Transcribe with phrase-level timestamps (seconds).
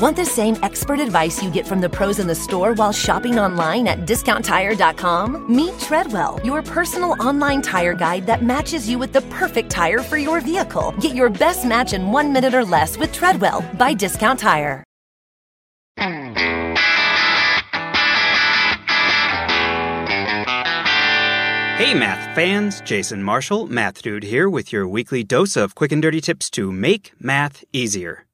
[0.00, 3.38] Want the same expert advice you get from the pros in the store while shopping
[3.38, 5.54] online at discounttire.com?
[5.54, 10.16] Meet Treadwell, your personal online tire guide that matches you with the perfect tire for
[10.16, 10.94] your vehicle.
[11.00, 14.82] Get your best match in one minute or less with Treadwell by Discount Tire.
[21.76, 22.80] Hey, math fans!
[22.86, 26.72] Jason Marshall, Math Dude here with your weekly dose of quick and dirty tips to
[26.72, 28.24] make math easier.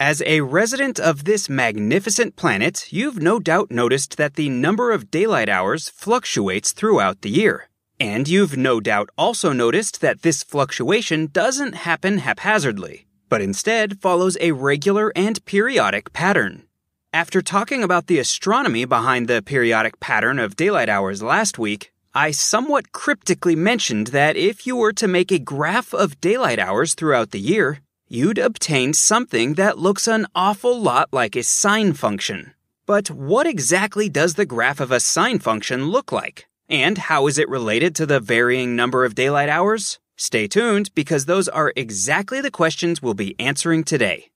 [0.00, 5.10] As a resident of this magnificent planet, you've no doubt noticed that the number of
[5.10, 7.68] daylight hours fluctuates throughout the year.
[7.98, 14.38] And you've no doubt also noticed that this fluctuation doesn't happen haphazardly, but instead follows
[14.40, 16.68] a regular and periodic pattern.
[17.12, 22.30] After talking about the astronomy behind the periodic pattern of daylight hours last week, I
[22.30, 27.32] somewhat cryptically mentioned that if you were to make a graph of daylight hours throughout
[27.32, 32.54] the year, you'd obtain something that looks an awful lot like a sine function.
[32.86, 36.46] But what exactly does the graph of a sine function look like?
[36.68, 39.98] And how is it related to the varying number of daylight hours?
[40.16, 44.30] Stay tuned because those are exactly the questions we'll be answering today.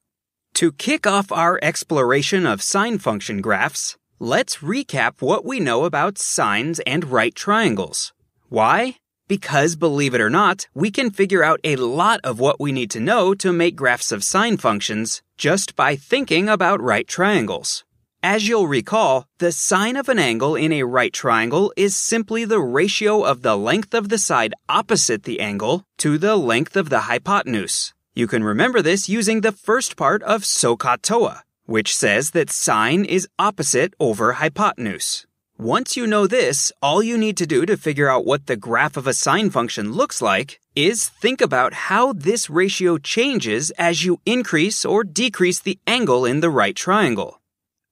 [0.54, 6.16] To kick off our exploration of sine function graphs, Let's recap what we know about
[6.16, 8.12] sines and right triangles.
[8.48, 8.98] Why?
[9.28, 12.90] Because, believe it or not, we can figure out a lot of what we need
[12.90, 17.84] to know to make graphs of sine functions just by thinking about right triangles.
[18.24, 22.60] As you'll recall, the sine of an angle in a right triangle is simply the
[22.60, 27.00] ratio of the length of the side opposite the angle to the length of the
[27.00, 27.94] hypotenuse.
[28.14, 33.26] You can remember this using the first part of SOHCAHTOA, which says that sine is
[33.38, 35.26] opposite over hypotenuse.
[35.62, 38.96] Once you know this, all you need to do to figure out what the graph
[38.96, 44.18] of a sine function looks like is think about how this ratio changes as you
[44.26, 47.40] increase or decrease the angle in the right triangle.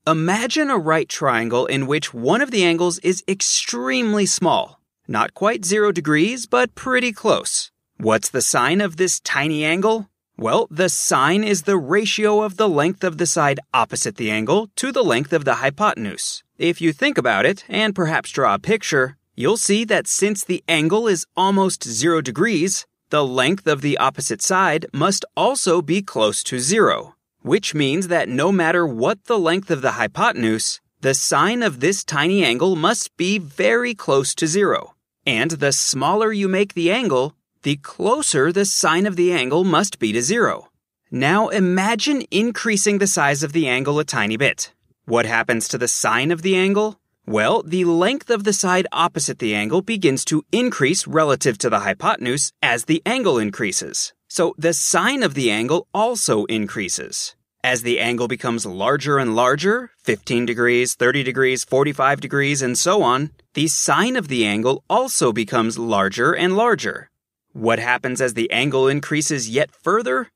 [0.05, 4.81] Imagine a right triangle in which one of the angles is extremely small.
[5.07, 7.71] Not quite zero degrees, but pretty close.
[7.99, 10.11] What's the sine of this tiny angle?
[10.37, 14.71] Well, the sine is the ratio of the length of the side opposite the angle
[14.75, 16.43] to the length of the hypotenuse.
[16.61, 20.63] If you think about it, and perhaps draw a picture, you'll see that since the
[20.69, 26.43] angle is almost zero degrees, the length of the opposite side must also be close
[26.43, 27.15] to zero.
[27.41, 32.05] Which means that no matter what the length of the hypotenuse, the sine of this
[32.05, 34.95] tiny angle must be very close to zero.
[35.25, 39.99] And the smaller you make the angle, the closer the sine of the angle must
[39.99, 40.69] be to zero.
[41.11, 44.75] Now imagine increasing the size of the angle a tiny bit.
[45.11, 47.01] What happens to the sine of the angle?
[47.27, 51.81] Well, the length of the side opposite the angle begins to increase relative to the
[51.81, 54.13] hypotenuse as the angle increases.
[54.29, 57.35] So the sine of the angle also increases.
[57.65, 63.03] As the angle becomes larger and larger, 15 degrees, 30 degrees, 45 degrees, and so
[63.03, 67.11] on, the sine of the angle also becomes larger and larger.
[67.53, 70.29] What happens as the angle increases yet further?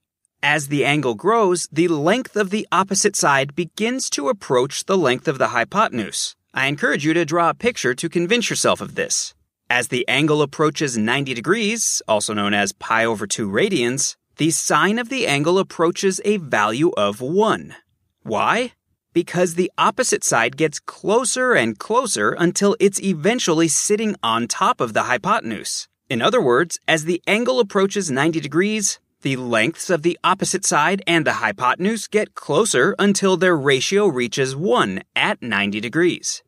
[0.46, 5.26] As the angle grows, the length of the opposite side begins to approach the length
[5.26, 6.36] of the hypotenuse.
[6.52, 9.32] I encourage you to draw a picture to convince yourself of this.
[9.70, 14.98] As the angle approaches 90 degrees, also known as pi over 2 radians, the sine
[14.98, 17.74] of the angle approaches a value of 1.
[18.22, 18.74] Why?
[19.14, 24.92] Because the opposite side gets closer and closer until it's eventually sitting on top of
[24.92, 25.88] the hypotenuse.
[26.10, 31.02] In other words, as the angle approaches 90 degrees, the lengths of the opposite side
[31.08, 36.44] and the hypotenuse get closer until their ratio reaches 1 at 90 degrees.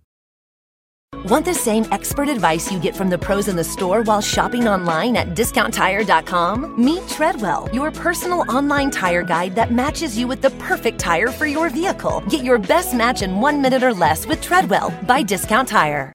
[1.25, 4.69] Want the same expert advice you get from the pros in the store while shopping
[4.69, 6.85] online at discounttire.com?
[6.85, 11.47] Meet Treadwell, your personal online tire guide that matches you with the perfect tire for
[11.47, 12.23] your vehicle.
[12.29, 16.13] Get your best match in one minute or less with Treadwell by Discount Tire.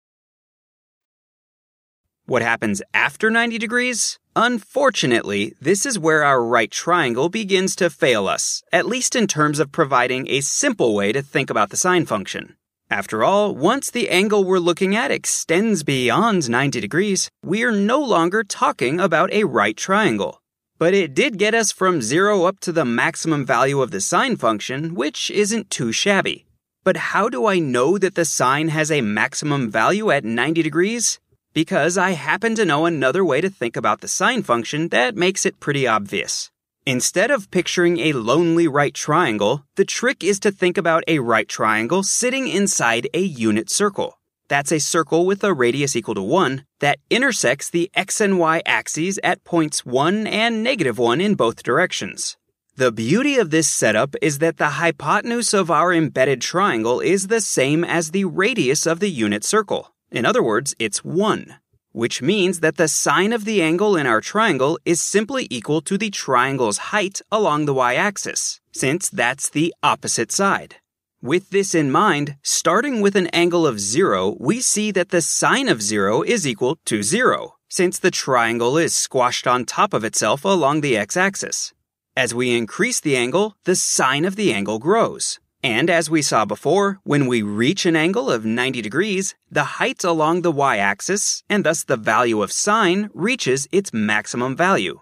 [2.26, 4.21] What happens after 90 degrees?
[4.36, 9.60] Unfortunately, this is where our right triangle begins to fail us, at least in terms
[9.60, 12.56] of providing a simple way to think about the sine function.
[12.90, 18.44] After all, once the angle we're looking at extends beyond 90 degrees, we're no longer
[18.46, 20.42] talking about a right triangle.
[20.78, 24.38] But it did get us from zero up to the maximum value of the sine
[24.38, 26.46] function, which isn't too shabby.
[26.86, 31.20] But how do I know that the sine has a maximum value at 90 degrees?
[31.54, 35.46] Because I happen to know another way to think about the sine function that makes
[35.46, 36.52] it pretty obvious.
[36.86, 41.48] Instead of picturing a lonely right triangle, the trick is to think about a right
[41.48, 44.18] triangle sitting inside a unit circle.
[44.48, 48.62] That's a circle with a radius equal to 1 that intersects the x and y
[48.66, 52.36] axes at points 1 and negative 1 in both directions.
[52.76, 57.42] The beauty of this setup is that the hypotenuse of our embedded triangle is the
[57.42, 59.91] same as the radius of the unit circle.
[60.12, 61.56] In other words, it's 1,
[61.94, 65.98] which means that the sine of the angle in our triangle is simply equal to
[65.98, 70.76] the triangle's height along the y-axis, since that's the opposite side.
[71.22, 75.70] With this in mind, starting with an angle of 0, we see that the sine
[75.70, 80.44] of 0 is equal to 0, since the triangle is squashed on top of itself
[80.44, 81.74] along the x-axis.
[82.18, 85.40] As we increase the angle, the sine of the angle grows.
[85.64, 90.04] And as we saw before, when we reach an angle of 90 degrees, the height
[90.04, 95.02] along the y-axis, and thus the value of sine, reaches its maximum value.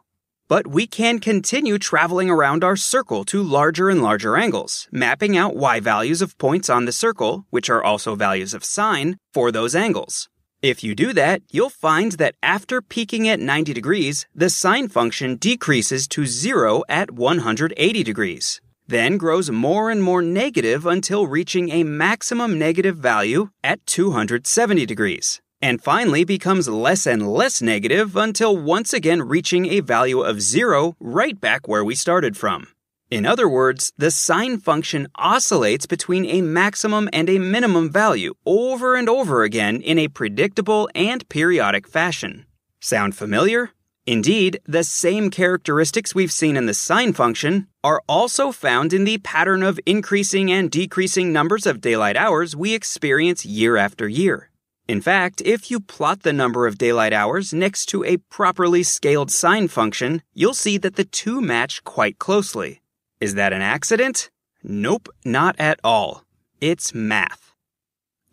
[0.49, 5.55] But we can continue traveling around our circle to larger and larger angles, mapping out
[5.55, 9.75] y values of points on the circle, which are also values of sine, for those
[9.75, 10.27] angles.
[10.61, 15.37] If you do that, you'll find that after peaking at 90 degrees, the sine function
[15.37, 21.83] decreases to zero at 180 degrees, then grows more and more negative until reaching a
[21.83, 28.93] maximum negative value at 270 degrees and finally becomes less and less negative until once
[28.93, 32.67] again reaching a value of zero right back where we started from.
[33.11, 38.95] In other words, the sine function oscillates between a maximum and a minimum value over
[38.95, 42.45] and over again in a predictable and periodic fashion.
[42.79, 43.71] Sound familiar?
[44.09, 49.19] Indeed, the same characteristics we've seen in the sine function are also found in the
[49.19, 54.49] pattern of increasing and decreasing numbers of daylight hours we experience year after year.
[54.87, 59.29] In fact, if you plot the number of daylight hours next to a properly scaled
[59.29, 62.81] sine function, you'll see that the two match quite closely.
[63.19, 64.31] Is that an accident?
[64.63, 66.23] Nope, not at all.
[66.59, 67.53] It's math.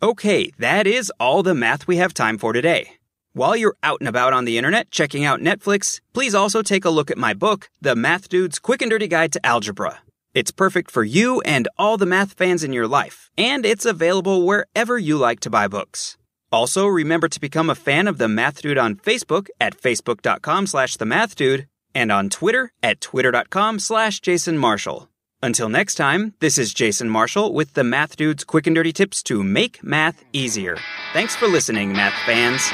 [0.01, 2.96] Okay, that is all the math we have time for today.
[3.37, 6.89] While you're out and about on the internet checking out Netflix, please also take a
[6.89, 9.99] look at my book, The Math Dude's Quick and Dirty Guide to Algebra.
[10.33, 14.43] It's perfect for you and all the math fans in your life, and it's available
[14.43, 16.17] wherever you like to buy books.
[16.51, 20.97] Also, remember to become a fan of the Math Dude on Facebook at facebook.com slash
[20.97, 25.09] the Math Dude and on Twitter at twitter.com slash Jason Marshall.
[25.43, 29.21] Until next time, this is Jason Marshall with the Math Dude's quick and dirty tips
[29.21, 30.79] to make math easier.
[31.13, 32.73] Thanks for listening, math fans.